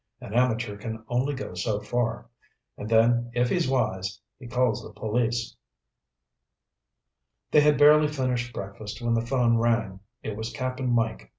[0.19, 2.27] An amateur can go only so far,
[2.75, 5.55] and then if he's wise, he calls the police."
[7.51, 9.99] They had barely finished breakfast when the phone rang.
[10.23, 11.29] It was Cap'n Mike.